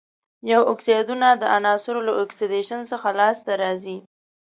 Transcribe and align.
ټول 0.47 0.63
اکسایدونه 0.73 1.27
د 1.35 1.43
عناصرو 1.57 1.99
له 2.07 2.13
اکسیدیشن 2.23 2.79
څخه 2.91 3.07
لاس 3.19 3.37
ته 3.45 3.51
راځي. 3.61 3.97